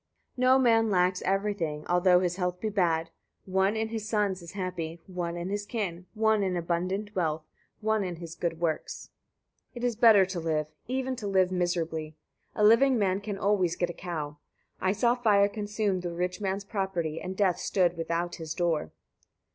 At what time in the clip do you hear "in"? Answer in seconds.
3.77-3.89, 5.37-5.49, 6.41-6.57, 8.03-8.15